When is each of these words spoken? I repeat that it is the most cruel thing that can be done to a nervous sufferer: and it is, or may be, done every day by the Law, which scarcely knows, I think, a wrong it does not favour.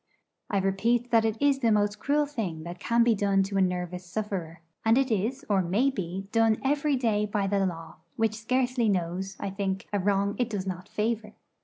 I 0.49 0.57
repeat 0.57 1.11
that 1.11 1.25
it 1.25 1.39
is 1.39 1.59
the 1.59 1.71
most 1.71 1.99
cruel 1.99 2.25
thing 2.25 2.63
that 2.63 2.79
can 2.79 3.03
be 3.03 3.13
done 3.13 3.43
to 3.43 3.57
a 3.57 3.61
nervous 3.61 4.03
sufferer: 4.03 4.61
and 4.83 4.97
it 4.97 5.11
is, 5.11 5.45
or 5.47 5.61
may 5.61 5.91
be, 5.91 6.27
done 6.31 6.57
every 6.63 6.95
day 6.95 7.27
by 7.27 7.45
the 7.45 7.63
Law, 7.67 7.97
which 8.15 8.33
scarcely 8.33 8.89
knows, 8.89 9.37
I 9.39 9.51
think, 9.51 9.87
a 9.93 9.99
wrong 9.99 10.33
it 10.39 10.49
does 10.49 10.65
not 10.65 10.89
favour. 10.89 11.33